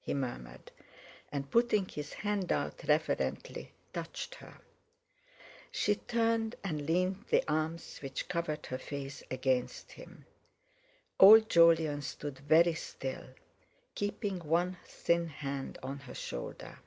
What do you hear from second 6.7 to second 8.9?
leaned the arms which covered her